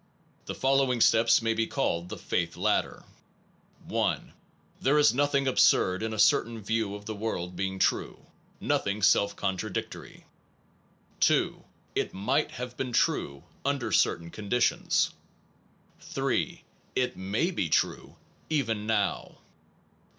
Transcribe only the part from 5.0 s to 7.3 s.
nothing absurd in a certain view of the